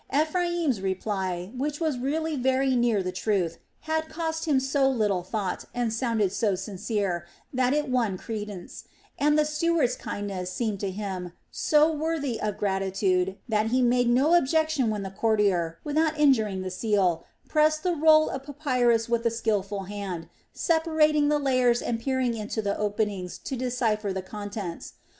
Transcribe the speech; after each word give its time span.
Ephraim's 0.11 0.81
reply, 0.81 1.51
which 1.55 1.79
was 1.79 1.99
really 1.99 2.35
very 2.35 2.75
near 2.75 3.03
the 3.03 3.11
truth, 3.11 3.59
had 3.81 4.09
cost 4.09 4.45
him 4.45 4.59
so 4.59 4.89
little 4.89 5.21
thought 5.21 5.65
and 5.75 5.93
sounded 5.93 6.31
so 6.33 6.55
sincere, 6.55 7.23
that 7.53 7.71
it 7.71 7.87
won 7.87 8.17
credence, 8.17 8.85
and 9.19 9.37
the 9.37 9.45
steward's 9.45 9.95
kindness 9.95 10.51
seemed 10.51 10.79
to 10.79 10.89
him 10.89 11.33
so 11.51 11.91
worthy 11.91 12.41
of 12.41 12.57
gratitude 12.57 13.37
that 13.47 13.67
he 13.67 13.79
made 13.83 14.09
no 14.09 14.33
objection 14.33 14.89
when 14.89 15.03
the 15.03 15.11
courtier, 15.11 15.77
without 15.83 16.17
injuring 16.19 16.63
the 16.63 16.71
seal, 16.71 17.23
pressed 17.47 17.83
the 17.83 17.93
roll 17.93 18.27
of 18.27 18.41
papyrus 18.41 19.07
with 19.07 19.23
a 19.27 19.29
skilful 19.29 19.83
hand, 19.83 20.27
separating 20.51 21.27
the 21.29 21.37
layers 21.37 21.79
and 21.79 21.99
peering 21.99 22.33
into 22.35 22.59
the 22.59 22.75
openings 22.75 23.37
to 23.37 23.55
decipher 23.55 24.11
the 24.11 24.23
contents. 24.23 24.93